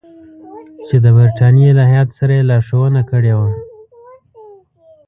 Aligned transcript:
چې 0.87 0.95
د 1.03 1.05
برټانیې 1.17 1.71
له 1.79 1.83
هیات 1.91 2.09
سره 2.17 2.31
یې 2.37 2.43
لارښوونه 2.49 3.01
کړې 3.11 3.33
وه. 3.39 3.49